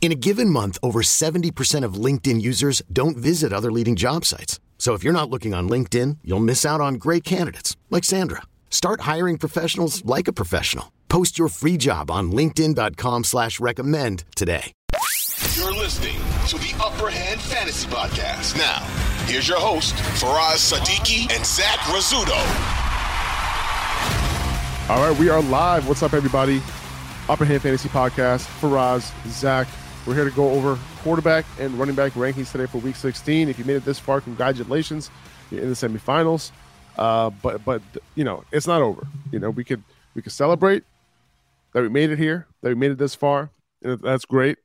[0.00, 4.58] In a given month, over 70% of LinkedIn users don't visit other leading job sites.
[4.78, 8.42] So if you're not looking on LinkedIn, you'll miss out on great candidates like Sandra.
[8.70, 10.92] Start hiring professionals like a professional.
[11.08, 14.72] Post your free job on LinkedIn.com slash recommend today.
[15.56, 16.16] You're listening
[16.48, 18.56] to the Upper Hand Fantasy Podcast.
[18.56, 18.78] Now,
[19.26, 22.38] here's your host, Faraz Sadiki and Zach Rizzuto.
[24.90, 25.88] All right, we are live.
[25.88, 26.62] What's up, everybody?
[27.28, 28.46] Upper Hand Fantasy Podcast.
[28.60, 29.66] Faraz, Zach.
[30.08, 33.50] We're here to go over quarterback and running back rankings today for Week 16.
[33.50, 35.10] If you made it this far, congratulations.
[35.50, 36.50] You're in the semifinals.
[36.96, 37.82] Uh, but but
[38.14, 39.06] you know it's not over.
[39.30, 39.82] You know we could
[40.14, 40.84] we could celebrate
[41.74, 43.50] that we made it here, that we made it this far.
[43.82, 44.56] And that's great.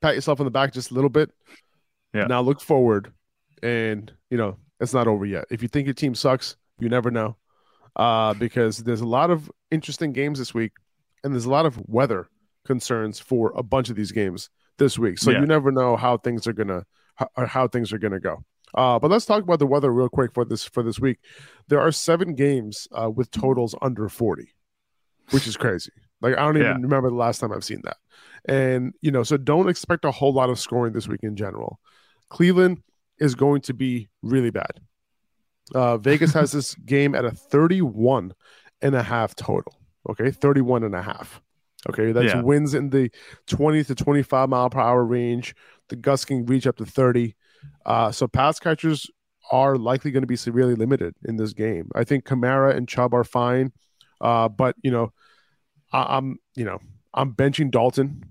[0.00, 1.30] Pat yourself on the back just a little bit.
[2.14, 2.24] Yeah.
[2.24, 3.12] Now look forward,
[3.62, 5.44] and you know it's not over yet.
[5.50, 7.36] If you think your team sucks, you never know,
[7.96, 10.72] uh, because there's a lot of interesting games this week,
[11.22, 12.30] and there's a lot of weather
[12.64, 15.18] concerns for a bunch of these games this week.
[15.18, 15.40] So Yeah.
[15.40, 16.84] you never know how things are gonna
[17.16, 18.44] how, how things are gonna go.
[18.74, 21.18] Uh, but let's talk about the weather real quick for this for this week.
[21.68, 24.54] There are seven games uh, with totals under forty,
[25.30, 25.92] which is crazy.
[26.20, 26.72] Like I don't even Yeah.
[26.74, 27.96] remember the last time I've seen that.
[28.46, 31.80] And you know, so don't expect a whole lot of scoring this week in general.
[32.30, 32.82] Cleveland
[33.18, 34.80] is going to be really bad.
[35.74, 38.32] Uh, Vegas has this game at a 31
[38.80, 39.74] and a half total.
[40.08, 41.40] Okay, 31 and a half.
[41.88, 42.42] Okay, that's Yeah.
[42.42, 43.10] winds in the
[43.46, 45.54] 20 to 25 mile per hour range.
[45.88, 47.34] The gusts can reach up to 30.
[47.84, 49.10] Uh, so pass catchers
[49.50, 51.90] are likely going to be severely limited in this game.
[51.94, 53.72] I think Kamara and Chubb are fine,
[54.20, 55.12] uh, but you know,
[55.92, 56.78] I, I'm you know
[57.12, 58.24] I'm benching Dalton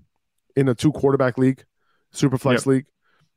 [0.56, 1.64] in a two quarterback league,
[2.10, 2.66] super flex Yep.
[2.66, 2.86] league.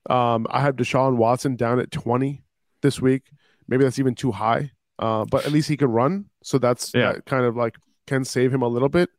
[0.09, 2.43] Um, I have Deshaun Watson down at 20
[2.81, 3.23] this week.
[3.67, 7.13] Maybe that's even too high, uh, but at least he can run, so that's Yeah.
[7.13, 7.75] that kind of like
[8.07, 9.09] can save him a little bit.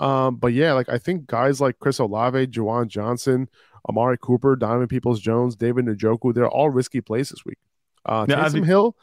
[0.00, 3.48] Um, but yeah, like I think guys like Chris Olave, Juwan Johnson,
[3.88, 7.58] Amari Cooper, Diamond Peoples Jones, David Njoku, they're all risky plays this week.
[8.06, 8.96] Uh, Yeah, Taysom think- Hill,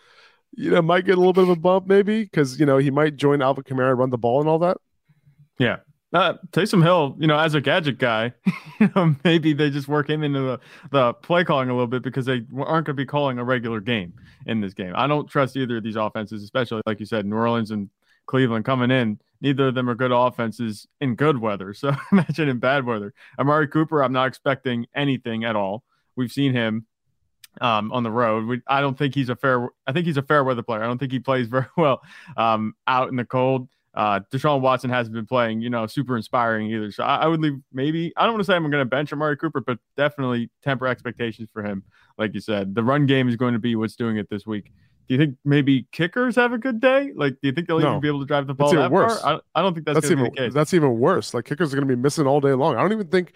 [0.56, 2.92] you know, might get a little bit of a bump maybe because you know he
[2.92, 4.78] might join Alvin Kamara run the ball and all that.
[5.60, 5.78] Yeah.
[6.14, 8.32] Uh, Taysom Hill, you know, as a gadget guy,
[8.80, 10.60] you know, maybe they just work him into the,
[10.92, 13.82] the play calling a little bit because they aren't going to be calling a regular
[13.82, 14.14] game
[14.46, 14.94] in this game.
[14.96, 17.90] I don't trust either of these offenses, especially like you said, New Orleans and
[18.26, 19.20] Cleveland coming in.
[19.42, 21.74] Neither of them are good offenses in good weather.
[21.74, 23.14] So imagine in bad weather.
[23.40, 25.84] Amari Cooper, I'm not expecting anything at all.
[26.16, 26.86] We've seen him
[27.62, 28.46] um, on the road.
[28.46, 29.70] We, I don't think he's a fair.
[29.86, 30.84] I think he's a fair weather player.
[30.84, 32.02] I don't think he plays very well
[32.38, 33.68] um, out in the cold.
[33.94, 36.92] Uh, Deshaun Watson hasn't been playing, you know, super inspiring either.
[36.92, 38.12] So I, I would leave maybe.
[38.18, 41.48] I don't want to say I'm going to bench Amari Cooper, but definitely temper expectations
[41.54, 41.84] for him.
[42.18, 44.74] Like you said, the run game is going to be what's doing it this week.
[45.08, 47.12] Do you think maybe kickers have a good day?
[47.16, 47.90] Like, do you think they'll No.
[47.92, 49.22] even be able to drive the That's ball even that worse.
[49.22, 49.42] far?
[49.56, 50.54] I, I don't think that's, That's, even be the case.
[50.54, 51.34] that's even worse.
[51.34, 52.76] Like kickers are going to be missing all day long.
[52.76, 53.34] I don't even think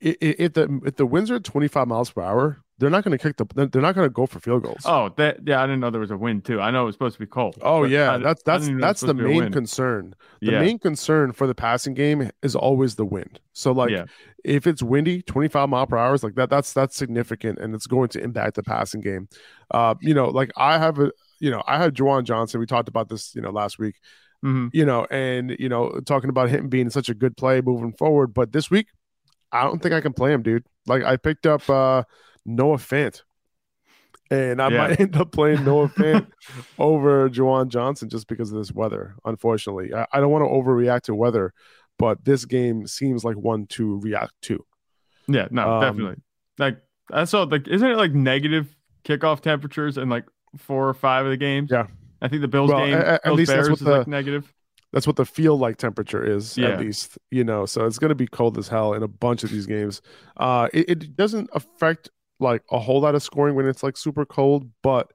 [0.00, 3.22] if the if the winds are at 25 miles per hour, they're not going to
[3.22, 3.46] kick the.
[3.68, 4.82] they're- not going to go for field goals.
[4.84, 6.60] Oh, that yeah, I didn't know there was a wind too.
[6.60, 7.58] I know it was supposed to be cold.
[7.62, 9.38] Oh yeah, I- that's that's didn't even know it was that's the supposed to be
[9.38, 10.14] a main concern.
[10.40, 10.60] The Yeah.
[10.60, 13.40] main concern for the passing game is always the wind.
[13.52, 14.04] So like Yeah.
[14.48, 17.86] If it's windy, 25 mile per hour is like that that's that's significant and it's
[17.86, 19.28] going to impact the passing game.
[19.70, 22.58] Uh you know, like I have a you know, I had Juwan Johnson.
[22.58, 23.96] We talked about this, you know, last week.
[24.44, 24.70] Mhm.
[24.72, 28.32] You know, and you know, talking about him being such a good play moving forward,
[28.34, 28.88] but this week
[29.52, 30.64] I don't think I can play him, dude.
[30.86, 32.04] Like I picked up uh
[32.46, 33.22] Noah Fant.
[34.30, 34.76] And I Yeah.
[34.78, 36.26] might end up playing Noah Fant
[36.78, 39.94] over Juwan Johnson just because of this weather, unfortunately.
[39.94, 41.52] I, I don't want to overreact to weather,
[41.98, 44.64] but this game seems like one to react to.
[45.26, 46.16] Yeah, no, Um, definitely.
[46.58, 46.78] Like
[47.12, 48.74] I saw, like, isn't it like negative
[49.04, 50.24] kickoff temperatures in like
[50.56, 51.70] four or five of the games?
[51.70, 51.86] Yeah.
[52.20, 54.06] I think the Bills Well, game, at Bills least that's Bears what is the- like
[54.06, 54.52] negative.
[54.90, 56.68] That's what the feel like temperature is, Yeah.
[56.68, 57.66] at least, you know.
[57.66, 60.00] So it's going to be cold as hell in a bunch of these games.
[60.38, 62.08] Uh, it, it doesn't affect
[62.40, 65.12] like a whole lot of scoring when it's like super cold, but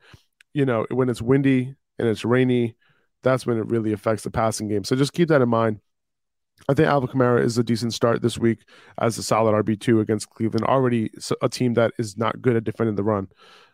[0.54, 2.76] you know, when it's windy and it's rainy,
[3.24, 4.84] that's when it really affects the passing game.
[4.84, 5.80] So just keep that in mind.
[6.70, 8.60] I think Alvin Kamara is a decent start this week
[9.00, 10.66] as a solid RB two against Cleveland.
[10.66, 11.12] Already
[11.42, 13.28] a team that is not good at defending the run.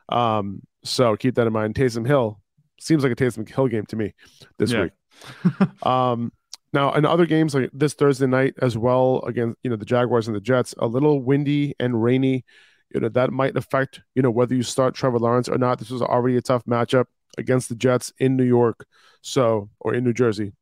[0.09, 1.75] Um, so keep that in mind.
[1.75, 2.39] Taysom Hill
[2.79, 4.13] seems like a Taysom Hill game to me
[4.57, 4.83] this yeah.
[4.83, 5.83] week.
[5.85, 6.31] um,
[6.71, 10.27] now in other games like this Thursday night as well against you know the Jaguars
[10.27, 12.45] and the Jets, a little windy and rainy.
[12.93, 15.77] You know that might affect you know whether you start Trevor Lawrence or not.
[15.77, 17.05] This was already a tough matchup
[17.37, 18.87] against the Jets in New York,
[19.21, 20.53] so or in New Jersey,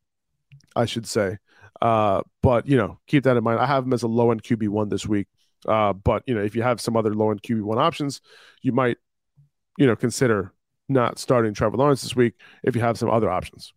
[0.75, 1.37] I should say.
[1.81, 3.59] Uh, but you know, keep that in mind.
[3.59, 5.27] I have him as a low end QB one this week.
[5.67, 8.21] Uh, but you know, if you have some other low end QB one options,
[8.61, 8.97] you might,
[9.77, 10.53] you know, consider
[10.89, 12.33] not starting Trevor Lawrence this week
[12.63, 13.73] if you have some other options.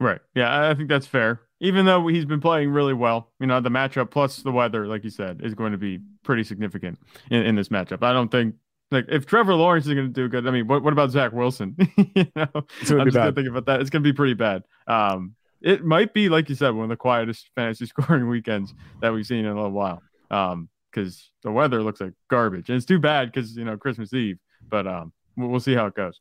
[0.00, 0.20] Right.
[0.34, 1.40] Yeah, I think that's fair.
[1.60, 5.02] Even though he's been playing really well, you know, the matchup plus the weather, like
[5.02, 6.98] you said, is going to be pretty significant
[7.30, 8.02] in, in this matchup.
[8.04, 8.54] I don't think
[8.90, 11.32] like if Trevor Lawrence is going to do good, I mean, what, what about Zach
[11.32, 11.76] Wilson?
[12.14, 13.80] you know, I'm just going to think about that.
[13.80, 14.62] It's going to be pretty bad.
[14.86, 19.12] Um, it might be like you said one of the quietest fantasy scoring weekends that
[19.12, 20.02] we've seen in a little while.
[20.30, 24.12] Um, because the weather looks like garbage, and it's too bad because you know Christmas
[24.12, 24.38] Eve.
[24.68, 26.20] But um, we'll see how it goes.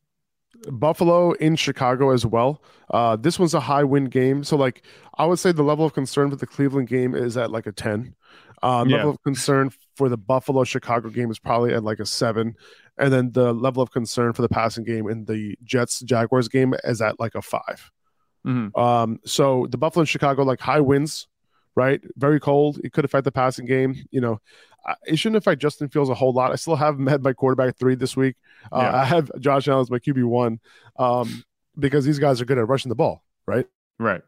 [0.72, 2.63] Buffalo in Chicago as well.
[2.89, 4.86] Uh, this one's a high win game, so like
[5.18, 7.72] I would say the level of concern for the Cleveland game is at like a
[7.72, 8.16] ten.
[8.63, 8.98] Uh, yeah.
[8.98, 12.56] Level of concern for the Buffalo Chicago game is probably at like a seven,
[12.98, 16.74] and then the level of concern for the passing game in the Jets Jaguars game
[16.84, 17.92] is at like a 5
[18.45, 18.80] mm-hmm.
[18.80, 21.28] Um, so the Buffalo and Chicago like high winds,
[21.75, 22.01] right?
[22.16, 22.80] Very cold.
[22.84, 23.95] It could affect the passing game.
[24.12, 24.42] You know,
[25.06, 26.51] it shouldn't affect Justin Fields a whole lot.
[26.51, 28.36] I still have him at my quarterback three this week.
[28.72, 29.01] Uh, yeah.
[29.01, 30.60] I have Josh Allen as my QB one
[30.98, 31.44] um,
[31.78, 33.66] because these guys are good at rushing the ball, right?
[34.00, 34.22] Right.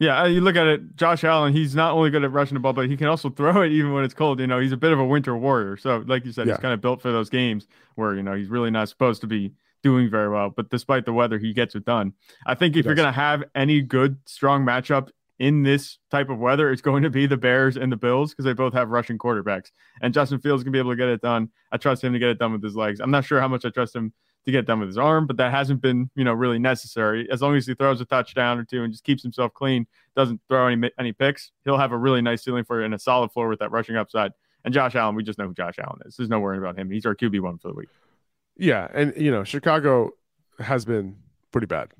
[0.00, 2.60] Yeah, uh, you look at it, Josh Allen, he's not only good at rushing the
[2.60, 4.40] ball, but he can also throw it even when it's cold.
[4.40, 5.76] You know, he's a bit of a winter warrior.
[5.76, 6.54] So, like you said, yeah.
[6.54, 9.26] he's kind of built for those games where, you know, he's really not supposed to
[9.26, 9.52] be
[9.84, 10.50] doing very well.
[10.50, 12.14] But despite the weather, he gets it done.
[12.46, 16.38] I think if you're going to have any good, strong matchup in this type of
[16.38, 19.18] weather, it's going to be the Bears and the Bills because they both have rushing
[19.18, 19.70] quarterbacks.
[20.00, 21.50] And Justin Fields can be able to get it done.
[21.70, 22.98] I trust him to get it done with his legs.
[22.98, 24.14] I'm not sure how much I trust him
[24.46, 27.28] to get done with his arm, but that hasn't been, you know, really necessary.
[27.30, 30.40] As long as he throws a touchdown or two and just keeps himself clean, doesn't
[30.48, 33.32] throw any any picks, he'll have a really nice ceiling for it and a solid
[33.32, 34.32] floor with that rushing upside.
[34.64, 36.16] And Josh Allen, we just know who Josh Allen is.
[36.16, 36.90] There's no worrying about him.
[36.90, 37.90] He's our QB one for the week.
[38.56, 40.10] Yeah, and you know, Chicago
[40.58, 41.16] has been
[41.50, 41.92] pretty bad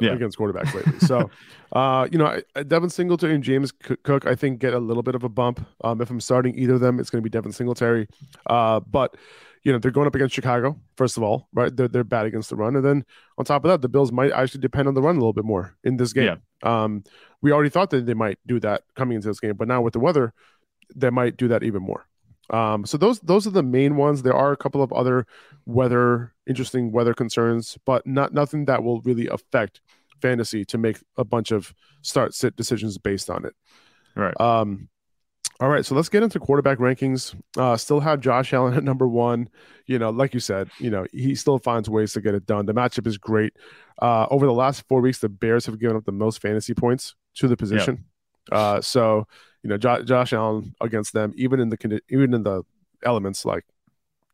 [0.00, 0.12] yeah.
[0.12, 0.98] against quarterbacks lately.
[1.00, 1.30] So,
[1.72, 5.24] uh, you know, Devin Singletary and James Cook, I think, get a little bit of
[5.24, 5.66] a bump.
[5.84, 8.08] Um, if I'm starting either of them, it's going to be Devin Singletary.
[8.46, 9.16] Uh, but
[9.64, 11.74] you know, they're going up against Chicago, first of all, right?
[11.74, 12.74] They're, they're bad against the run.
[12.74, 13.04] And then
[13.38, 15.44] on top of that, the Bills might actually depend on the run a little bit
[15.44, 16.40] more in this game.
[16.64, 16.82] Yeah.
[16.82, 17.04] Um,
[17.42, 19.92] we already thought that they might do that coming into this game, but now with
[19.92, 20.32] the weather,
[20.94, 22.06] they might do that even more.
[22.52, 24.22] Um, so those those are the main ones.
[24.22, 25.26] There are a couple of other
[25.64, 29.80] weather, interesting weather concerns, but not nothing that will really affect
[30.20, 33.54] fantasy to make a bunch of start sit decisions based on it.
[34.14, 34.38] Right.
[34.38, 34.88] Um,
[35.60, 37.40] all right, so let's get into quarterback rankings.
[37.56, 39.48] Uh, still have Josh Allen at number one.
[39.86, 42.66] You know, like you said, you know he still finds ways to get it done.
[42.66, 43.54] The matchup is great.
[44.00, 47.14] Uh, over the last four weeks, the Bears have given up the most fantasy points
[47.36, 48.04] to the position.
[48.50, 48.58] Yeah.
[48.58, 49.26] Uh, so
[49.62, 52.62] you know, jo- Josh Allen against them, even in the even in the
[53.04, 53.64] elements, like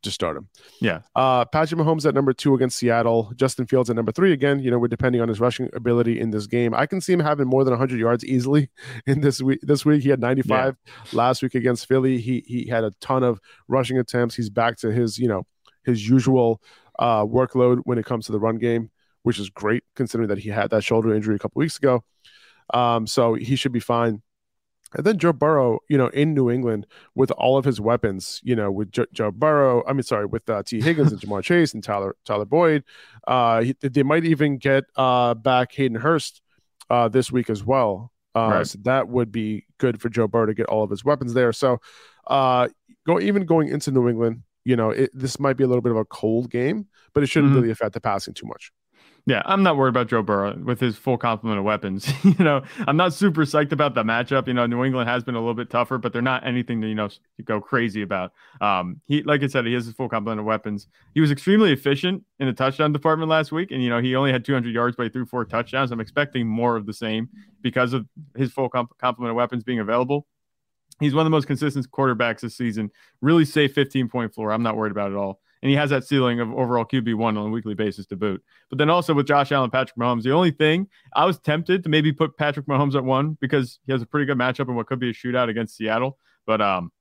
[0.03, 0.49] just start him.
[0.81, 1.01] Yeah.
[1.17, 3.33] Uh, Patrick Mahomes at number two against Seattle.
[3.35, 4.33] Justin Fields at number three.
[4.33, 6.73] Again, you know, we're depending on his rushing ability in this game.
[6.73, 8.71] I can see him having more than 100 yards easily
[9.07, 9.61] in this week.
[9.63, 10.77] This week he had 95.
[10.87, 10.93] Yeah.
[11.13, 14.37] Last week against Philly, he he had a ton of rushing attempts.
[14.37, 15.47] He's back to his you know
[15.85, 16.63] his usual
[16.99, 18.91] uh, workload when it comes to the run game,
[19.23, 22.05] which is great considering that he had that shoulder injury a couple weeks ago.
[22.73, 24.23] Um, so he should be fine.
[24.95, 28.57] And then Joe Burrow, you know, in New England with all of his weapons, you
[28.57, 31.75] know, with jo- Joe Burrow, I mean, sorry, with uh, Tee Higgins and Ja'Marr Chase
[31.75, 32.85] and Tyler Tyler Boyd,
[33.27, 36.41] uh, he, they might even get uh, back Hayden Hurst
[36.89, 38.13] uh, this week as well.
[38.35, 38.67] Uh, right.
[38.67, 41.53] So that would be good for Joe Burrow to get all of his weapons there.
[41.53, 41.81] So,
[42.27, 42.69] uh,
[43.07, 45.93] go even going into New England, you know, it, this might be a little bit
[45.93, 47.61] of a cold game, but it shouldn't mm-hmm.
[47.61, 48.71] really affect the passing too much.
[49.29, 52.11] Yeah, I'm not worried about Joe Burrow with his full complement of weapons.
[52.25, 54.47] you know, I'm not super psyched about the matchup.
[54.47, 56.89] You know, New England has been a little bit tougher, but they're not anything to
[56.89, 57.11] you know
[57.45, 58.33] go crazy about.
[58.63, 60.87] Um, he, like I said, he has his full complement of weapons.
[61.13, 64.33] He was extremely efficient in the touchdown department last week, and you know he only
[64.33, 65.93] had 200 yards, but he threw four touchdowns.
[65.93, 67.29] I'm expecting more of the same
[67.61, 70.27] because of his full comp- complement of weapons being available.
[71.01, 72.91] He's one of the most consistent quarterbacks this season.
[73.21, 74.53] Really safe 15 point floor.
[74.53, 77.15] I'm not worried about it at all and he has that ceiling of overall QB
[77.15, 78.43] one on a weekly basis to boot.
[78.71, 81.89] But then also with Josh Allen, Patrick Mahomes, the only thing I was tempted to
[81.89, 84.87] maybe put Patrick Mahomes at one because he has a pretty good matchup in what
[84.87, 86.19] could be a shootout against Seattle.
[86.47, 86.93] But um,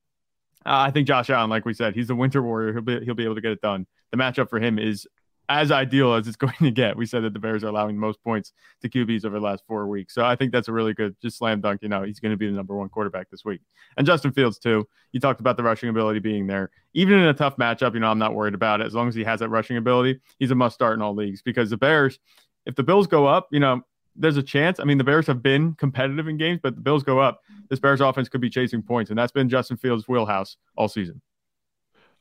[0.66, 2.74] I think Josh Allen, like we said, he's a winter warrior.
[2.74, 3.88] He'll be he'll be able to get it done.
[4.12, 5.08] The matchup for him is
[5.50, 6.98] as ideal as it's going to get.
[6.98, 9.88] We said that the Bears are allowing most points to QBs over the last four
[9.88, 10.14] weeks.
[10.14, 11.82] So I think that's a really good, just slam dunk.
[11.82, 13.62] You know, he's going to be the number one quarterback this week.
[13.98, 14.88] And Justin Fields, too.
[15.12, 16.72] You talked about the rushing ability being there.
[16.94, 18.88] Even in a tough matchup, you know, I'm not worried about it.
[18.88, 21.42] As long as he has that rushing ability, he's a must start in all leagues
[21.42, 22.20] because the Bears,
[22.66, 23.82] if the Bills go up, you know,
[24.18, 24.80] there's a chance.
[24.80, 27.42] I mean, the Bears have been competitive in games, but the Bills go up.
[27.70, 31.22] This Bears offense could be chasing points, and that's been Justin Fields' wheelhouse all season.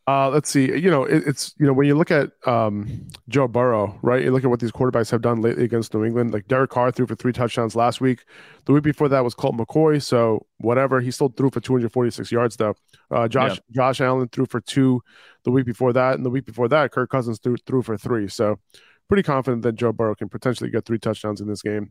[0.09, 0.67] Uh, let's see.
[0.67, 4.23] You know, it, it's you know when you look at um, Joe Burrow, right?
[4.23, 6.33] You look at what these quarterbacks have done lately against New England.
[6.33, 8.25] Like Derek Carr threw for three touchdowns last week.
[8.67, 10.01] The week before that was Colt McCoy.
[10.01, 12.75] So whatever, he still threw for 246 yards though.
[13.11, 13.75] Uh, Josh yeah.
[13.75, 15.03] Josh Allen threw for two
[15.43, 18.29] the week before that, and the week before that, Kirk Cousins threw threw for three.
[18.29, 18.61] So
[19.09, 21.91] pretty confident that Joe Burrow can potentially get three touchdowns in this game.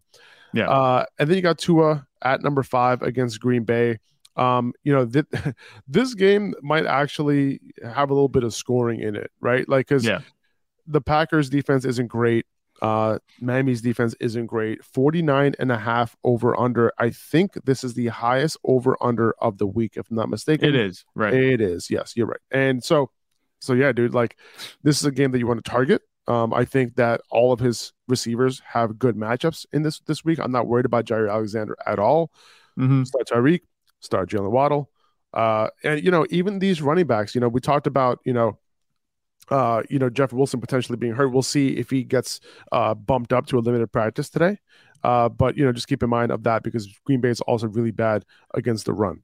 [0.54, 0.70] Yeah.
[0.70, 4.00] Uh, and then you got Tua at number five against Green Bay.
[4.36, 5.26] Um, you know, th-
[5.88, 9.68] this game might actually have a little bit of scoring in it, right?
[9.68, 10.22] Like, because yeah.
[10.88, 12.46] the Packers defense isn't great.
[12.82, 14.84] Uh, Miami's defense isn't great.
[14.84, 16.92] 49 and a half over under.
[16.98, 20.70] I think this is the highest over under of the week, if I'm not mistaken.
[20.70, 21.34] It is, right?
[21.34, 21.90] It is.
[21.90, 22.40] Yes, you're right.
[22.52, 23.12] And so,
[23.60, 24.38] so yeah, dude, like
[24.84, 26.02] this is a game that you want to target.
[26.28, 30.40] Um, I think that all of his receivers have good matchups in this this week.
[30.40, 32.32] I'm not worried about Jaire Alexander at all.
[32.80, 33.04] Mm-hmm.
[33.04, 33.62] Start Tyreek,
[34.00, 34.90] start Jalen Waddle,
[35.34, 37.36] uh, and you know even these running backs.
[37.36, 38.60] You know we talked about you know
[39.50, 41.30] uh, you know Jeff Wilson potentially being hurt.
[41.30, 42.40] We'll see if he gets
[42.72, 44.60] uh, bumped up to a limited practice today.
[45.04, 47.68] Uh, but you know just keep in mind of that because Green Bay is also
[47.68, 49.22] really bad against the run.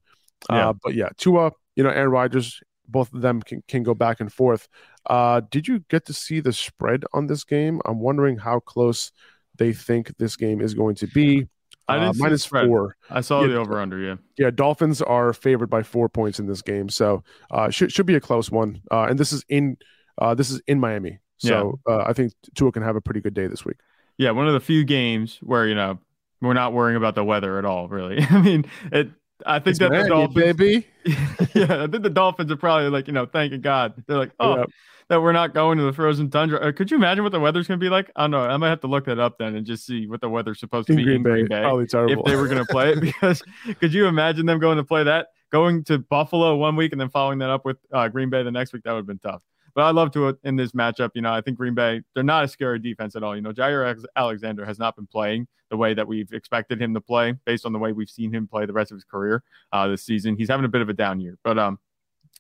[0.50, 0.70] Yeah.
[0.70, 4.20] Uh, but yeah, Tua, you know Aaron Rodgers, both of them can, can go back
[4.20, 4.68] and forth.
[5.08, 7.82] Uh, did you get to see the spread on this game?
[7.86, 9.12] I'm wondering how close
[9.58, 11.48] they think this game is going to be.
[11.88, 12.96] Uh, minus four.
[13.10, 13.48] I saw Yeah.
[13.48, 14.00] the over under.
[14.00, 14.16] Yeah.
[14.38, 18.16] Yeah, Dolphins are favored by four points in this game, so uh, should should be
[18.16, 18.82] a close one.
[18.90, 19.78] Uh, and this is in
[20.18, 23.34] uh, this is in Miami, so uh, I think Tua can have a pretty good
[23.34, 23.78] day this week.
[24.18, 24.32] Yeah.
[24.32, 26.00] One of the few games where you know
[26.42, 27.88] we're not worrying about the weather at all.
[27.90, 28.22] Really.
[28.30, 29.10] I mean, it.
[29.46, 30.88] I think It's that the Miami, Dolphins, baby.
[31.54, 33.94] yeah, I think the Dolphins are probably like, you know, thanking God.
[34.08, 34.66] They're like, oh,
[35.12, 36.60] that we're not going to the frozen tundra.
[36.60, 38.10] Uh, could you imagine what the weather's going to be like?
[38.16, 38.44] I don't know.
[38.44, 40.88] I might have to look that up then and just see what the weather's supposed
[40.88, 42.24] to In be Green in Bay, Green Bay probably terrible.
[42.24, 43.02] if they were going to play it.
[43.02, 43.44] Because
[43.80, 47.10] could you imagine them going to play that, going to Buffalo one week and then
[47.10, 48.84] following that up with uh, Green Bay the next week?
[48.84, 49.42] That would have been tough.
[49.74, 51.12] But I love to it in this matchup.
[51.14, 53.36] You know, I think Green Bay, they're not a scary defense at all.
[53.36, 57.02] You know, Jaire Alexander has not been playing the way that we've expected him to
[57.02, 59.88] play based on the way we've seen him play the rest of his career uh,
[59.88, 60.36] this season.
[60.36, 61.38] He's having a bit of a down year.
[61.44, 61.80] But um,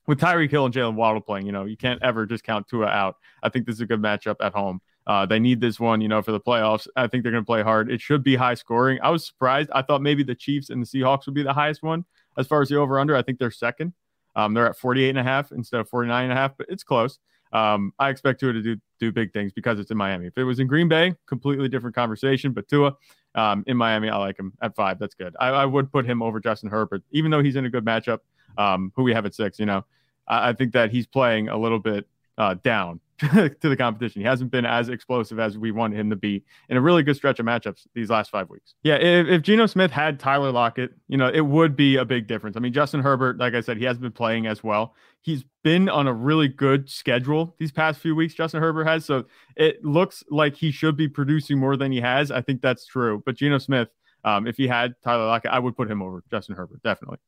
[0.07, 2.87] with Tyreek Hill and Jalen Waddle playing, you know, you can't ever just count Tua
[2.87, 3.15] out.
[3.41, 4.81] I think this is a good matchup at home.
[5.07, 6.87] Uh, they need this one, you know, for the playoffs.
[6.95, 7.91] I think they're going to play hard.
[7.91, 8.99] It should be high scoring.
[9.01, 9.69] I was surprised.
[9.73, 12.05] I thought maybe the Chiefs and the Seahawks would be the highest one
[12.37, 13.15] as far as the over under.
[13.15, 13.93] I think they're second.
[14.35, 16.83] Um, they're at 48 and a half instead of 49 and a half, but it's
[16.83, 17.19] close.
[17.53, 20.27] Um, I expect Tua to do do big things because it's in Miami.
[20.27, 22.53] If it was in Green Bay, completely different conversation.
[22.53, 22.95] But Tua
[23.35, 24.99] um, in Miami, I like him at five.
[24.99, 25.35] That's good.
[25.39, 28.19] I, I would put him over Justin Herbert, even though he's in a good matchup.
[28.57, 29.85] Um, who we have at six, you know,
[30.27, 32.05] I, I think that he's playing a little bit
[32.37, 32.99] uh, down
[33.61, 34.21] to the competition.
[34.21, 37.15] He hasn't been as explosive as we want him to be in a really good
[37.15, 38.73] stretch of matchups these last five weeks.
[38.81, 42.25] Yeah, if, if Geno Smith had Tyler Lockett, you know, it would be a big
[42.25, 42.57] difference.
[42.57, 44.95] I mean, Justin Herbert, like I said, he hasn't been playing as well.
[45.21, 49.05] He's been on a really good schedule these past few weeks, Justin Herbert has.
[49.05, 49.25] So
[49.55, 52.31] it looks like he should be producing more than he has.
[52.31, 53.21] I think that's true.
[53.23, 53.89] But Geno Smith,
[54.23, 57.19] um, if he had Tyler Lockett, I would put him over Justin Herbert, definitely.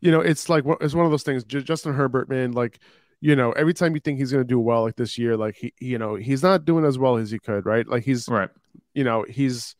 [0.00, 1.44] You know, it's like it's one of those things.
[1.44, 2.80] Justin Herbert, man, like
[3.20, 5.56] you know, every time you think he's going to do well, like this year, like
[5.56, 7.86] he, you know, he's not doing as well as he could, right?
[7.86, 8.50] Like he's, Right.
[8.94, 9.74] you know, he's,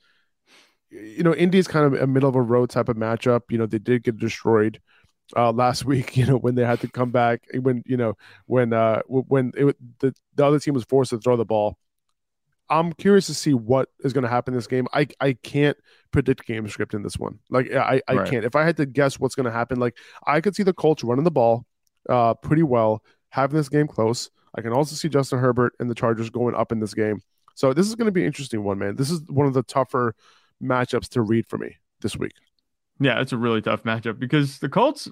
[0.90, 3.42] you know, Indy's kind of a middle of a road type of matchup.
[3.50, 4.80] You know, they did get destroyed
[5.36, 6.16] uh last week.
[6.16, 8.14] You know, when they had to come back, when you know,
[8.46, 11.78] when uh when it, the the other team was forced to throw the ball.
[12.70, 14.86] I'm curious to see what is going to happen in this game.
[14.92, 15.76] I I can't
[16.10, 17.38] predict game script in this one.
[17.50, 18.28] Like I I Right.
[18.28, 18.44] can't.
[18.44, 21.02] If I had to guess what's going to happen, like I could see the Colts
[21.04, 21.64] running the ball
[22.10, 24.30] uh pretty well, having this game close.
[24.54, 27.20] I can also see Justin Herbert and the Chargers going up in this game.
[27.54, 28.96] So this is going to be an interesting one, man.
[28.96, 30.14] This is one of the tougher
[30.62, 32.32] matchups to read for me this week.
[33.00, 35.08] Yeah, it's a really tough matchup because the Colts,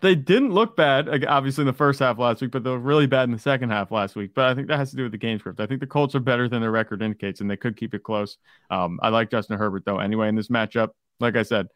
[0.00, 3.06] they didn't look bad, obviously in the first half last week, but they were really
[3.06, 4.32] bad in the second half last week.
[4.34, 5.60] But I think that has to do with the game script.
[5.60, 8.02] I think the Colts are better than their record indicates, and they could keep it
[8.02, 8.38] close.
[8.70, 9.98] Um, I like Justin Herbert though.
[9.98, 11.68] Anyway, in this matchup, like I said,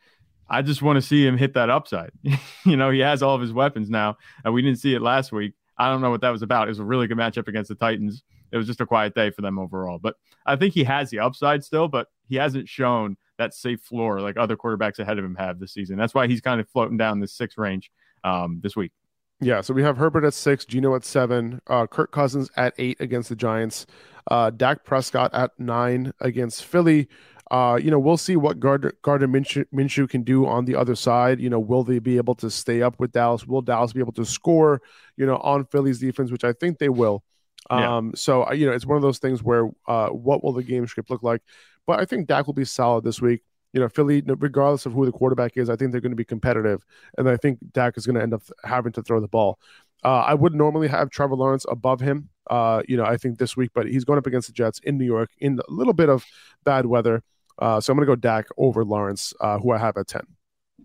[0.49, 2.11] I just want to see him hit that upside.
[2.66, 5.32] you know, he has all of his weapons now, and we didn't see it last
[5.32, 5.54] week.
[5.78, 6.68] I don't know what that was about.
[6.68, 8.22] It was a really good matchup against the Titans.
[8.52, 9.99] It was just a quiet day for them overall.
[9.99, 14.20] But I think he has the upside still, but he hasn't shown that safe floor
[14.20, 15.96] like other quarterbacks ahead of him have this season.
[15.96, 17.90] That's why he's kind of floating down this six range
[18.25, 18.92] um, this week.
[19.40, 23.00] Yeah, so we have Herbert at six, Geno at seven, uh, Kirk Cousins at eight
[23.00, 23.87] against the Giants,
[24.30, 27.08] uh, Dak Prescott at nine against Philly.
[27.52, 30.94] Uh, you know, we'll see what Gardner, Gardner Minshew, Minshew, can do on the other
[30.94, 31.38] side.
[31.38, 33.47] You know, will they be able to stay up with Dallas?
[33.47, 34.80] Will Dallas be able to score,
[35.16, 37.23] you know, on Philly's defense, which I think they will.
[37.71, 37.97] Yeah.
[37.97, 40.64] Um, so, uh, you know, it's one of those things where uh, what will the
[40.64, 41.42] game script look like?
[41.87, 43.42] But I think Dak will be solid this week
[43.73, 46.25] you know, Philly, regardless of who the quarterback is, I think they're going to be
[46.25, 46.85] competitive,
[47.16, 49.59] and I think Dak is going to end up having to throw the ball.
[50.04, 53.56] Uh, I would normally have Trevor Lawrence above him, uh, you know, I think this
[53.56, 56.09] week, but he's going up against the Jets in New York in a little bit
[56.09, 56.25] of
[56.64, 57.23] bad weather.
[57.59, 60.23] Uh, so I'm going to go Dak over Lawrence, uh, who I have at 10.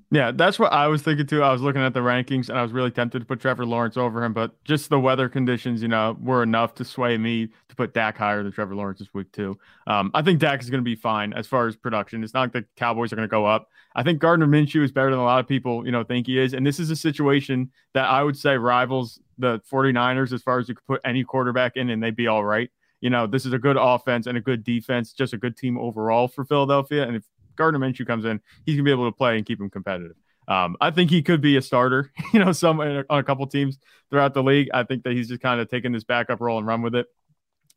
[0.09, 1.43] Yeah, that's what I was thinking too.
[1.43, 3.97] I was looking at the rankings and I was really tempted to put Trevor Lawrence
[3.97, 7.75] over him, but just the weather conditions, you know, were enough to sway me to
[7.75, 9.57] put Dak higher than Trevor Lawrence this week too.
[9.85, 12.23] Um, I think Dak is going to be fine as far as production.
[12.23, 13.67] It's not like the Cowboys are going to go up.
[13.95, 16.39] I think Gardner Minshew is better than a lot of people, you know, think he
[16.39, 16.53] is.
[16.53, 20.69] And this is a situation that I would say rivals the 49ers as far as
[20.69, 22.69] you could put any quarterback in and they'd be all right.
[23.01, 25.77] You know, this is a good offense and a good defense, just a good team
[25.77, 27.07] overall for Philadelphia.
[27.07, 27.23] And if
[27.55, 30.15] Gardner Minshew comes in, he's gonna be able to play and keep him competitive.
[30.47, 33.77] Um, I think he could be a starter, you know, some on a couple teams
[34.09, 34.69] throughout the league.
[34.73, 37.07] I think that he's just kind of taking this backup role and run with it.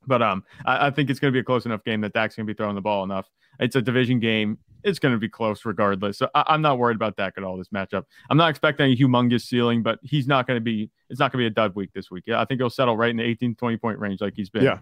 [0.06, 2.36] But um, I, I think it's going to be a close enough game that Dak's
[2.36, 3.28] going to be throwing the ball enough.
[3.58, 4.58] It's a division game.
[4.82, 6.16] It's going to be close regardless.
[6.16, 8.04] So I, am not worried about Dak at all this matchup.
[8.30, 10.90] I'm not expecting a humongous ceiling, but he's not going to be.
[11.10, 12.24] It's not going to be a dud week this week.
[12.26, 14.64] Yeah, I think he'll settle right in the 18, 20 point range like he's been.
[14.64, 14.78] Yeah.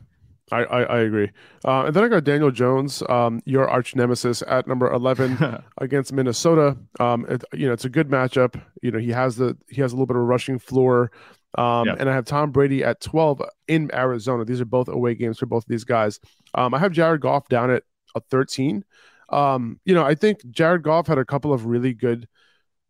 [0.50, 1.30] I, I, I agree.
[1.64, 6.12] Uh, and then I got Daniel Jones, um, your arch nemesis at number 11 against
[6.12, 6.76] Minnesota.
[7.00, 8.60] Um, it, you know, it's a good matchup.
[8.82, 11.10] You know, he has the, he has a little bit of a rushing floor.
[11.56, 11.96] Um, yeah.
[11.98, 14.44] and I have Tom Brady at 12 in Arizona.
[14.44, 16.20] These are both away games for both of these guys.
[16.54, 17.82] Um, I have Jared Goff down at
[18.14, 18.84] a 13.
[19.30, 22.28] Um, you know, I think Jared Goff had a couple of really good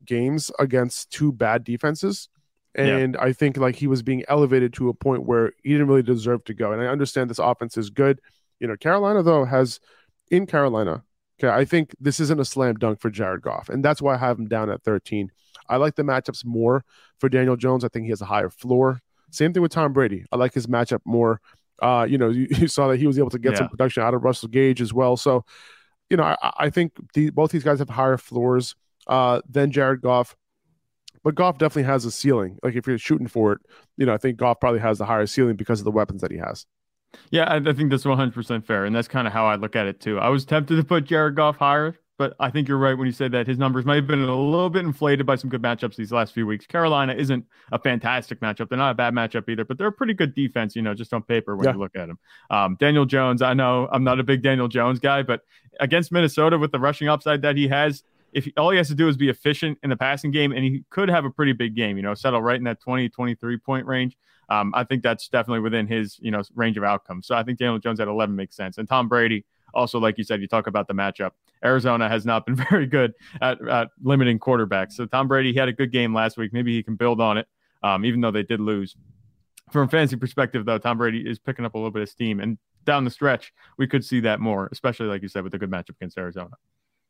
[0.04, 2.28] games against two bad defenses
[2.78, 3.22] and yeah.
[3.22, 6.44] I think like he was being elevated to a point where he didn't really deserve
[6.44, 6.72] to go.
[6.72, 8.20] And I understand this offense is good.
[8.60, 9.80] You know, Carolina though has
[10.30, 11.02] in Carolina.
[11.40, 14.18] Okay, I think this isn't a slam dunk for Jared Goff, and that's why I
[14.18, 15.30] have him down at 13.
[15.68, 16.84] I like the matchups more
[17.18, 17.84] for Daniel Jones.
[17.84, 19.00] I think he has a higher floor.
[19.30, 20.24] Same thing with Tom Brady.
[20.32, 21.40] I like his matchup more.
[21.80, 23.58] Uh, you know, you, you saw that he was able to get yeah.
[23.58, 25.16] some production out of Russell Gage as well.
[25.16, 25.44] So,
[26.10, 28.74] you know, I, I think the, both these guys have higher floors
[29.06, 30.36] uh, than Jared Goff.
[31.22, 32.58] But Goff definitely has a ceiling.
[32.62, 33.60] Like if you're shooting for it,
[33.96, 36.30] you know, I think Goff probably has the higher ceiling because of the weapons that
[36.30, 36.66] he has.
[37.30, 38.84] Yeah, I, I think that's 100% fair.
[38.84, 40.18] And that's kind of how I look at it too.
[40.18, 43.12] I was tempted to put Jared Goff higher, but I think you're right when you
[43.12, 45.96] say that his numbers might have been a little bit inflated by some good matchups
[45.96, 46.66] these last few weeks.
[46.66, 48.68] Carolina isn't a fantastic matchup.
[48.68, 51.14] They're not a bad matchup either, but they're a pretty good defense, you know, just
[51.14, 51.72] on paper when yeah.
[51.74, 52.18] you look at them.
[52.50, 55.42] Um, Daniel Jones, I know I'm not a big Daniel Jones guy, but
[55.80, 58.02] against Minnesota with the rushing upside that he has,
[58.38, 60.84] if all he has to do is be efficient in the passing game, and he
[60.90, 63.86] could have a pretty big game, you know, settle right in that 20, 23 point
[63.86, 64.16] range.
[64.48, 67.26] Um, I think that's definitely within his, you know, range of outcomes.
[67.26, 68.78] So I think Daniel Jones at 11 makes sense.
[68.78, 71.32] And Tom Brady, also, like you said, you talk about the matchup.
[71.62, 74.92] Arizona has not been very good at, at limiting quarterbacks.
[74.92, 76.52] So Tom Brady, he had a good game last week.
[76.52, 77.46] Maybe he can build on it,
[77.82, 78.96] um, even though they did lose.
[79.70, 82.40] From a fantasy perspective, though, Tom Brady is picking up a little bit of steam.
[82.40, 85.58] And down the stretch, we could see that more, especially like you said, with a
[85.58, 86.56] good matchup against Arizona.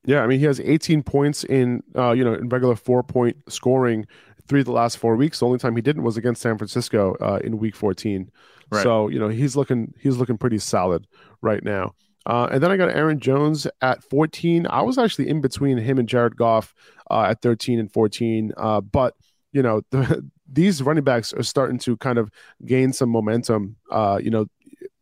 [0.09, 3.37] Yeah, I mean he has 18 points in uh, you know in regular four point
[3.47, 4.07] scoring
[4.49, 5.41] three of the last four weeks.
[5.41, 8.31] The only time he didn't was against San Francisco uh, in Week 14.
[8.71, 8.83] Right.
[8.83, 11.07] So you know he's looking he's looking pretty solid
[11.43, 11.95] right now.
[12.25, 14.67] Uh, and then I got Aaron Jones at 14.
[14.71, 16.75] I was actually in between him and Jared Goff
[17.11, 18.53] uh, at 13 and 14.
[18.57, 19.15] Uh, but
[19.53, 22.31] you know the, these running backs are starting to kind of
[22.65, 23.77] gain some momentum.
[23.91, 24.47] Uh, you know,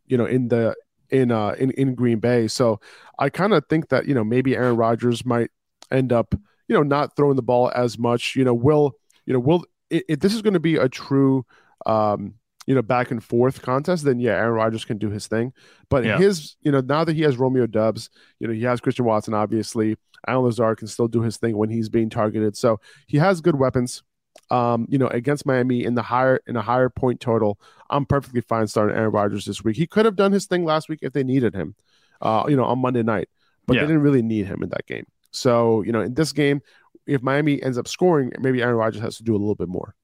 [0.08, 0.74] you know in the
[1.10, 2.48] in uh in, in Green Bay.
[2.48, 2.80] So
[3.18, 5.50] I kind of think that, you know, maybe Aaron Rodgers might
[5.90, 6.34] end up,
[6.68, 8.36] you know, not throwing the ball as much.
[8.36, 11.44] You know, will, you know, will if this is going to be a true
[11.84, 12.34] um
[12.66, 15.52] you know, back and forth contest, then yeah, Aaron Rodgers can do his thing.
[15.88, 16.18] But yeah.
[16.18, 19.34] his, you know, now that he has Romeo Doubs, you know, he has Christian Watson,
[19.34, 19.96] obviously.
[20.26, 22.56] Allen Lazard can still do his thing when he's being targeted.
[22.56, 24.02] So he has good weapons
[24.50, 27.58] um, you know, against Miami in the higher in a higher point total,
[27.90, 29.76] I'm perfectly fine starting Aaron Rodgers this week.
[29.76, 31.74] He could have done his thing last week if they needed him,
[32.20, 33.28] uh, you know, on Monday night,
[33.66, 33.82] but yeah.
[33.82, 35.06] they didn't really need him in that game.
[35.30, 36.60] So, you know, in this game,
[37.06, 39.94] if Miami ends up scoring, maybe Aaron Rodgers has to do a little bit more.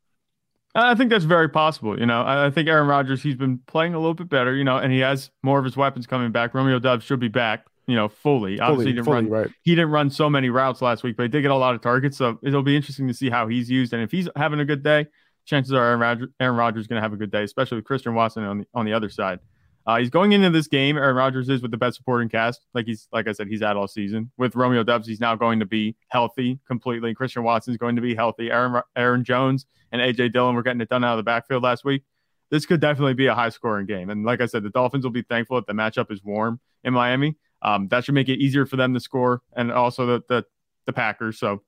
[0.74, 1.98] I think that's very possible.
[1.98, 4.78] You know, I think Aaron Rodgers, he's been playing a little bit better, you know,
[4.78, 6.54] and he has more of his weapons coming back.
[6.54, 8.56] Romeo Doubs should be back you know, fully.
[8.56, 9.28] fully Obviously, he didn't fully, run.
[9.28, 9.50] Right.
[9.62, 11.80] He didn't run so many routes last week, but he did get a lot of
[11.80, 12.16] targets.
[12.16, 13.92] So it'll be interesting to see how he's used.
[13.92, 15.06] And if he's having a good day,
[15.44, 17.84] chances are Aaron Rodgers, Aaron Rodgers is going to have a good day, especially with
[17.84, 19.40] Christian Watson on the on the other side.
[19.84, 20.96] Uh, he's going into this game.
[20.96, 22.66] Aaron Rodgers is with the best supporting cast.
[22.72, 24.30] Like he's, like I said, he's at all season.
[24.38, 27.14] With Romeo Doubs, he's now going to be healthy completely.
[27.14, 28.50] Christian Watson's going to be healthy.
[28.50, 31.84] Aaron Aaron Jones and AJ Dillon were getting it done out of the backfield last
[31.84, 32.04] week.
[32.50, 34.10] This could definitely be a high scoring game.
[34.10, 36.92] And like I said, the Dolphins will be thankful that the matchup is warm in
[36.92, 37.36] Miami.
[37.62, 40.44] Um, that should make it easier for them to score, and also the the,
[40.86, 41.38] the Packers.
[41.38, 41.62] So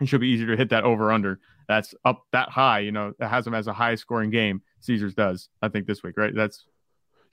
[0.00, 1.40] it should be easier to hit that over under.
[1.68, 2.80] That's up that high.
[2.80, 4.62] You know, that has them as a high scoring game.
[4.80, 6.34] Caesars does, I think, this week, right?
[6.34, 6.66] That's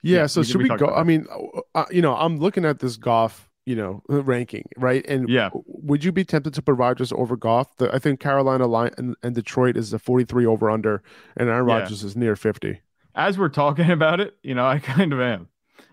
[0.02, 0.20] yeah.
[0.20, 0.88] yeah so we, should we, we go?
[0.88, 1.26] I mean,
[1.74, 6.02] uh, you know, I'm looking at this Goff you know ranking right and yeah would
[6.02, 9.34] you be tempted to put Rodgers over Goff the, I think Carolina line and, and,
[9.34, 11.02] Detroit is the 43 over under
[11.36, 12.08] and Aaron Rodgers yeah.
[12.08, 12.80] is near 50
[13.14, 15.48] as we're talking about it you know I kind of am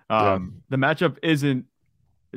[0.10, 0.78] um, yeah.
[0.78, 1.66] the matchup isn't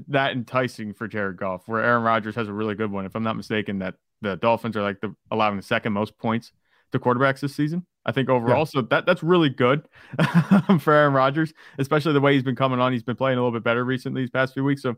[0.09, 3.23] that enticing for Jared Goff where Aaron Rodgers has a really good one if I'm
[3.23, 6.53] not mistaken that the Dolphins are like the allowing the second most points
[6.93, 7.87] to quarterbacks this season.
[8.05, 8.65] I think overall, yeah.
[8.65, 9.87] so that that's really good
[10.81, 12.93] for Aaron Rodgers, especially the way he's been coming on.
[12.93, 14.83] He's been playing a little bit better recently these past few weeks.
[14.83, 14.97] So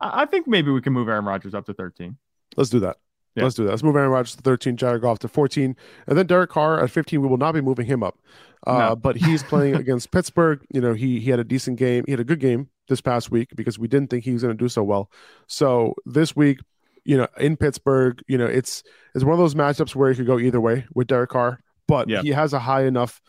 [0.00, 2.16] I, I think maybe we can move Aaron Rodgers up to 13.
[2.56, 2.98] Let's do that.
[3.34, 3.44] Yeah.
[3.44, 3.70] Let's do that.
[3.70, 6.90] Let's move Aaron Rodgers to 13, Jared Goff to 14, and then Derek Carr at
[6.90, 7.20] 15.
[7.20, 8.18] We will not be moving him up,
[8.66, 8.96] uh, no.
[8.96, 10.60] but he's playing against Pittsburgh.
[10.72, 12.04] You know, he he had a decent game.
[12.06, 14.56] He had a good game this past week because we didn't think he was going
[14.56, 15.10] to do so well.
[15.46, 16.60] So this week,
[17.04, 18.82] you know, in Pittsburgh, you know, it's
[19.14, 22.08] it's one of those matchups where he could go either way with Derek Carr, but
[22.08, 22.22] yeah.
[22.22, 23.20] he has a high enough.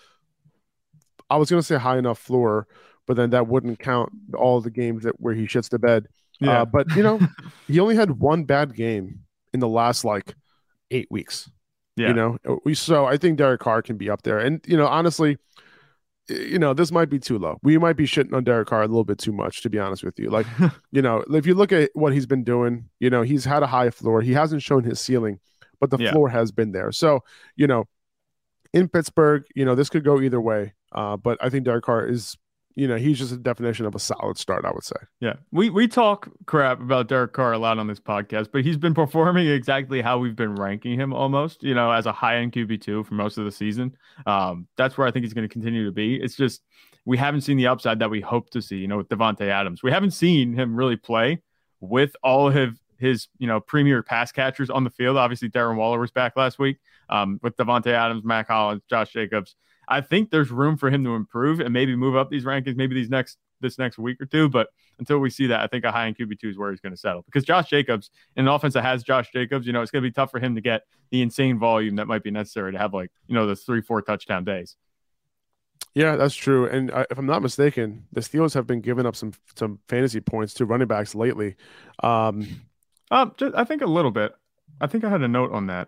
[1.30, 2.68] I was going to say high enough floor,
[3.06, 6.08] but then that wouldn't count all the games that where he shits the bed.
[6.40, 6.62] Yeah.
[6.62, 7.20] Uh, but you know,
[7.68, 9.22] he only had one bad game
[9.54, 10.36] in the last like
[10.90, 11.50] eight weeks.
[11.98, 12.10] Yeah.
[12.10, 14.38] You know, we so I think Derek Carr can be up there.
[14.38, 15.38] And you know, honestly,
[16.30, 17.58] you know, this might be too low.
[17.64, 20.04] We might be shitting on Derek Carr a little bit too much, to be honest
[20.04, 20.30] with you.
[20.30, 20.46] Like,
[20.92, 23.68] you know, if you look at what he's been doing, you know, he's had a
[23.68, 24.22] high floor.
[24.22, 25.40] He hasn't shown his ceiling,
[25.80, 26.12] but the yeah.
[26.12, 26.92] floor has been there.
[26.92, 27.22] So,
[27.56, 27.86] you know,
[28.74, 30.74] in Pittsburgh, you know, this could go either way.
[30.92, 32.38] Uh, but I think Derek Carr is
[32.78, 34.98] you know, he's just a definition of a solid start, I would say.
[35.20, 35.34] Yeah.
[35.52, 38.94] We we talk crap about Derek Carr a lot on this podcast, but he's been
[38.94, 43.04] performing exactly how we've been ranking him almost, you know, as a high end QB2
[43.08, 43.98] for most of the season.
[44.28, 46.18] Um, that's where I think he's going to continue to be.
[46.18, 46.62] It's just
[47.04, 49.82] we haven't seen the upside that we hope to see, you know, with Davante Adams.
[49.82, 51.42] We haven't seen him really play
[51.80, 55.18] with all of his, you know, premier pass catchers on the field.
[55.18, 56.78] Obviously, Darren Waller was back last week
[57.10, 59.56] um, with Davante Adams, Mack Hollins, Josh Jacobs.
[59.88, 62.96] I think there's room for him to improve and maybe move up these rankings, maybe
[62.96, 64.50] these next this next week or two.
[64.50, 64.70] But
[65.00, 66.94] until we see that, I think a high end QB two is where he's going
[66.94, 69.92] to settle because Josh Jacobs in an offense that has Josh Jacobs, you know, it's
[69.92, 72.72] going to be tough for him to get the insane volume that might be necessary
[72.72, 74.76] to have like you know those three four touchdown days.
[75.94, 76.68] Yeah, that's true.
[76.68, 80.20] And uh, if I'm not mistaken, the Steelers have been giving up some some fantasy
[80.20, 81.56] points to running backs lately.
[82.04, 82.62] Um,
[83.10, 84.34] um, just, I think a little bit.
[84.80, 85.88] I think I had a note on that.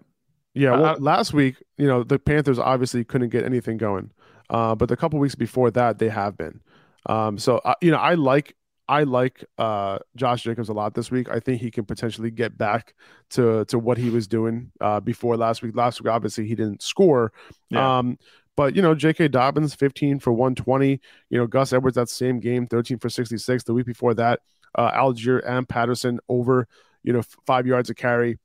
[0.60, 4.12] Yeah, well, last week, you know, the Panthers obviously couldn't get anything going,
[4.50, 6.60] uh, but the couple weeks before that, they have been.
[7.06, 8.56] Um, so uh, you know, I like
[8.90, 11.30] I like uh, Josh Jacobs a lot this week.
[11.30, 12.94] I think he can potentially get back
[13.32, 15.76] to to what he was doing uh, before last week.
[15.76, 17.32] Last week, obviously, he didn't score.
[17.70, 18.00] Yeah.
[18.00, 18.18] Um,
[18.58, 19.30] but you know, J.K.
[19.30, 21.00] Dobbins, 15 for 120.
[21.30, 23.64] You know, Gus Edwards that same game, 13 for 66.
[23.64, 24.42] The week before that,
[24.76, 26.68] uh, Allgeier and Patterson over,
[27.02, 28.38] you know, five yards of carry.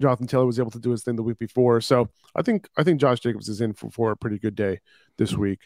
[0.00, 1.80] Jonathan Taylor was able to do his thing the week before.
[1.80, 4.80] So I think I think Josh Jacobs is in for, for a pretty good day
[5.16, 5.60] this week.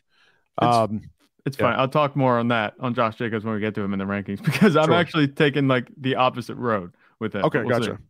[0.60, 1.02] It's, um,
[1.46, 1.70] it's yeah.
[1.70, 1.78] fine.
[1.78, 4.04] I'll talk more on that on Josh Jacobs when we get to him in the
[4.04, 4.94] rankings because I'm sure.
[4.94, 7.44] actually taking like the opposite road with it.
[7.44, 7.96] Okay, we'll gotcha.
[7.96, 8.04] See.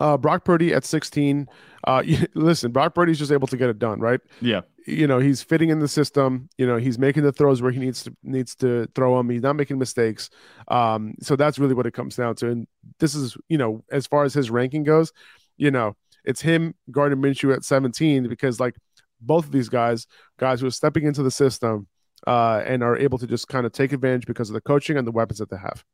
[0.00, 1.48] Uh, Brock Purdy at 16.
[1.86, 2.02] Uh,
[2.34, 4.20] listen, Brock Purdy's just able to get it done, right?
[4.40, 4.62] Yeah.
[4.86, 6.48] You know, he's fitting in the system.
[6.58, 9.30] You know, he's making the throws where he needs to needs to throw them.
[9.30, 10.30] He's not making mistakes.
[10.68, 12.48] Um, so that's really what it comes down to.
[12.48, 12.66] And
[13.00, 15.12] this is, you know, as far as his ranking goes,
[15.56, 18.76] you know, it's him, Gardner Minshew at 17 because like
[19.20, 20.06] both of these guys,
[20.38, 21.88] guys who are stepping into the system
[22.26, 25.06] uh, and are able to just kind of take advantage because of the coaching and
[25.06, 25.84] the weapons that they have.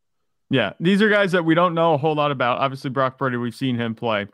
[0.52, 2.58] Yeah, these are guys that we don't know a whole lot about.
[2.58, 4.26] Obviously, Brock Purdy, we've seen him play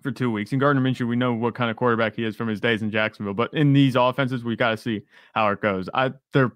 [0.00, 0.50] for two weeks.
[0.52, 2.90] And Gardner Minshew, we know what kind of quarterback he is from his days in
[2.90, 3.34] Jacksonville.
[3.34, 5.02] But in these offenses, we got to see
[5.34, 5.90] how it goes.
[5.92, 6.52] I they're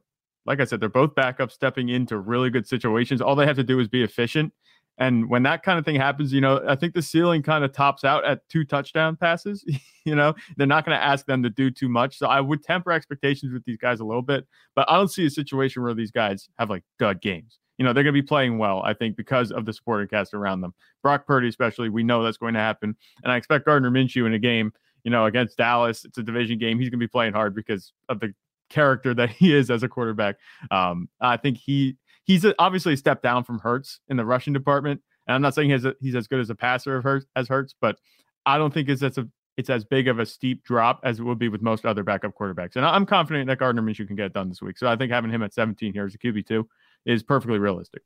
[0.46, 3.20] like I said, they're both backups stepping into really good situations.
[3.20, 4.54] All they have to do is be efficient.
[4.96, 7.72] And when that kind of thing happens, you know, I think the ceiling kind of
[7.72, 9.62] tops out at two touchdown passes.
[10.06, 12.16] you know, they're not going to ask them to do too much.
[12.16, 15.26] So I would temper expectations with these guys a little bit, but I don't see
[15.26, 18.26] a situation where these guys have like dud games you know, they're going to be
[18.26, 20.74] playing well, I think, because of the supporting cast around them.
[21.02, 22.96] Brock Purdy, especially, we know that's going to happen.
[23.22, 24.72] And I expect Gardner Minshew in a game,
[25.04, 26.04] you know, against Dallas.
[26.04, 26.78] It's a division game.
[26.78, 28.32] He's going to be playing hard because of the
[28.70, 30.36] character that he is as a quarterback.
[30.70, 35.00] Um, I think he he's obviously a step down from Hurts in the rushing department.
[35.26, 37.48] And I'm not saying he's, a, he's as good as a passer of Hurts, as
[37.48, 37.96] Hurts, but
[38.44, 41.22] I don't think it's that's a it's as big of a steep drop as it
[41.22, 42.76] would be with most other backup quarterbacks.
[42.76, 44.76] And I'm confident that Gardner Minshew can get it done this week.
[44.76, 46.62] So I think having him at 17 here as a QB2
[47.06, 48.02] is perfectly realistic.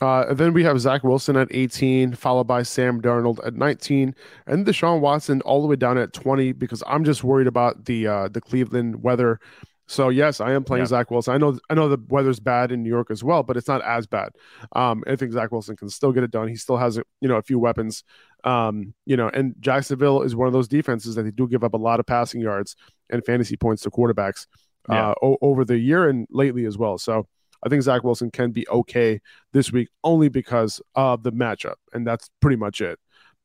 [0.00, 4.14] Uh, then we have Zach Wilson at 18, followed by Sam Darnold at 19,
[4.46, 8.06] and Deshaun Watson all the way down at 20 because I'm just worried about the
[8.06, 9.40] uh, the Cleveland weather.
[9.88, 10.88] So yes, I am playing yeah.
[10.88, 11.34] Zach Wilson.
[11.34, 13.82] I know I know the weather's bad in New York as well, but it's not
[13.82, 14.30] as bad.
[14.72, 16.48] Um, I think Zach Wilson can still get it done.
[16.48, 18.04] He still has you know a few weapons.
[18.44, 21.74] Um, you know, and Jacksonville is one of those defenses that they do give up
[21.74, 22.76] a lot of passing yards
[23.10, 24.46] and fantasy points to quarterbacks
[24.88, 25.10] yeah.
[25.10, 26.96] uh, o- over the year and lately as well.
[26.96, 27.26] So
[27.62, 29.20] I think Zach Wilson can be okay
[29.52, 32.98] this week only because of the matchup, and that's pretty much it.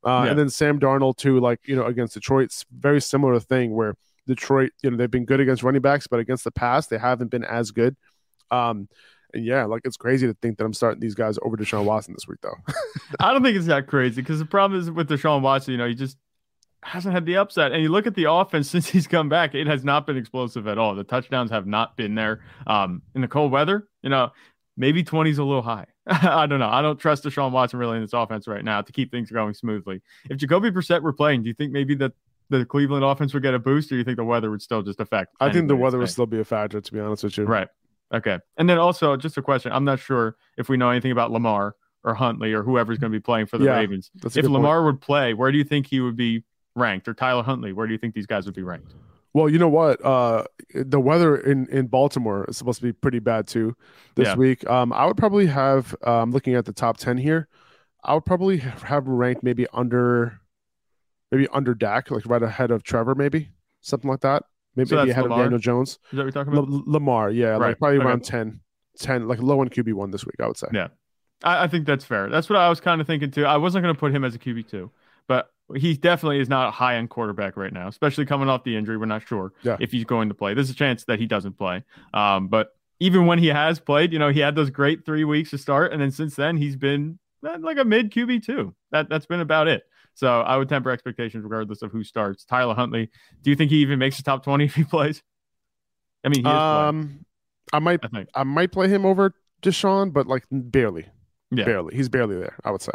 [0.04, 0.30] Uh, yeah.
[0.30, 4.70] And then Sam Darnold too, like you know, against Detroit, very similar thing where Detroit,
[4.82, 7.44] you know, they've been good against running backs, but against the pass, they haven't been
[7.44, 7.96] as good.
[8.50, 8.88] Um,
[9.34, 12.14] and yeah, like it's crazy to think that I'm starting these guys over Deshaun Watson
[12.14, 12.54] this week, though.
[13.20, 15.88] I don't think it's that crazy because the problem is with Deshaun Watson, you know,
[15.88, 16.16] he just
[16.82, 17.72] hasn't had the upset.
[17.72, 20.66] And you look at the offense since he's come back, it has not been explosive
[20.66, 20.94] at all.
[20.94, 22.42] The touchdowns have not been there.
[22.66, 24.30] Um, in the cold weather, you know,
[24.76, 25.86] maybe 20 is a little high.
[26.06, 26.68] I don't know.
[26.68, 29.54] I don't trust Deshaun Watson really in this offense right now to keep things going
[29.54, 30.02] smoothly.
[30.30, 32.12] If Jacoby Brissett were playing, do you think maybe that
[32.48, 34.82] the Cleveland offense would get a boost, or do you think the weather would still
[34.82, 35.34] just affect?
[35.40, 37.44] I think the weather would still be a factor, to be honest with you.
[37.44, 37.66] Right.
[38.14, 38.38] Okay.
[38.56, 39.72] And then also, just a question.
[39.72, 43.18] I'm not sure if we know anything about Lamar or Huntley or whoever's going to
[43.18, 44.10] be playing for the yeah, Ravens.
[44.24, 44.84] If Lamar point.
[44.84, 46.44] would play, where do you think he would be
[46.76, 47.08] ranked?
[47.08, 48.94] Or Tyler Huntley, where do you think these guys would be ranked?
[49.32, 50.02] Well, you know what?
[50.04, 53.76] Uh, the weather in, in Baltimore is supposed to be pretty bad too
[54.14, 54.34] this yeah.
[54.34, 54.68] week.
[54.68, 55.94] Um, I would probably have.
[56.02, 57.48] I'm looking at the top ten here.
[58.02, 60.40] I would probably have ranked maybe under,
[61.30, 64.44] maybe under Dak, like right ahead of Trevor, maybe something like that.
[64.76, 65.40] Maybe, so maybe ahead Lamar?
[65.40, 65.90] of Daniel Jones.
[65.90, 66.68] Is that what you're talking about?
[66.68, 67.58] L- Lamar, yeah, right.
[67.58, 68.06] like probably okay.
[68.06, 68.60] around 10,
[68.98, 70.36] 10, like low end QB one this week.
[70.40, 70.68] I would say.
[70.72, 70.88] Yeah,
[71.42, 72.28] I, I think that's fair.
[72.28, 73.44] That's what I was kind of thinking too.
[73.44, 74.92] I wasn't going to put him as a QB two, but
[75.74, 78.96] he definitely is not a high end quarterback right now, especially coming off the injury.
[78.96, 79.76] We're not sure yeah.
[79.80, 80.54] if he's going to play.
[80.54, 81.82] There's a chance that he doesn't play.
[82.14, 85.50] Um, but even when he has played, you know, he had those great three weeks
[85.50, 88.74] to start, and then since then he's been uh, like a mid QB two.
[88.92, 89.82] That that's been about it.
[90.14, 92.44] So I would temper expectations regardless of who starts.
[92.44, 93.10] Tyler Huntley,
[93.42, 95.22] do you think he even makes the top twenty if he plays?
[96.24, 97.24] I mean, um,
[97.72, 101.06] I might, I, I might play him over Deshaun, but like barely,
[101.50, 101.64] yeah.
[101.64, 101.94] barely.
[101.94, 102.56] He's barely there.
[102.64, 102.92] I would say.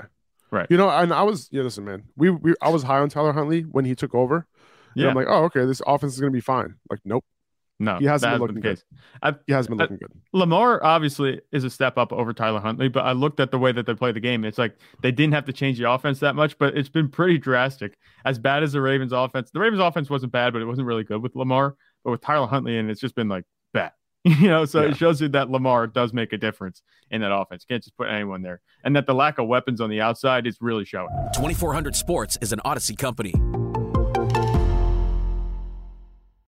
[0.52, 0.68] Right.
[0.70, 2.04] You know, and I was yeah, listen, man.
[2.18, 4.48] We, we I was high on Tyler Huntley when he took over.
[4.96, 5.08] Yeah.
[5.08, 6.76] I'm like, oh, okay, this offense is gonna be fine.
[6.90, 7.24] Like, nope.
[7.80, 8.84] No, he hasn't been looking been good.
[9.24, 10.12] I, he hasn't been looking good.
[10.34, 13.72] Lamar obviously is a step up over Tyler Huntley, but I looked at the way
[13.72, 14.46] that they play the game.
[14.46, 17.40] It's like they didn't have to change the offense that much, but it's been pretty
[17.40, 17.98] drastic.
[18.24, 21.04] As bad as the Ravens offense, the Ravens offense wasn't bad, but it wasn't really
[21.04, 21.76] good with Lamar.
[22.04, 23.94] But with Tyler Huntley, and it's just been like bad.
[24.42, 24.90] You know, so yeah.
[24.90, 27.66] it shows you that Lamar does make a difference in that offense.
[27.68, 28.62] You can't just put anyone there.
[28.84, 31.10] And that the lack of weapons on the outside is really showing.
[31.34, 33.34] 2400 Sports is an Audacy company.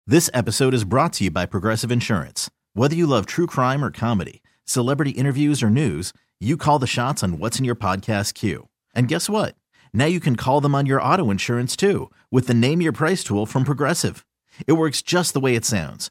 [0.06, 2.50] This episode is brought to you by Progressive Insurance.
[2.74, 7.22] Whether you love true crime or comedy, celebrity interviews or news, you call the shots
[7.22, 8.68] on what's in your podcast queue.
[8.92, 9.54] And guess what?
[9.94, 13.22] Now you can call them on your auto insurance too with the Name Your Price
[13.22, 14.26] tool from Progressive.
[14.66, 16.10] It works just the way it sounds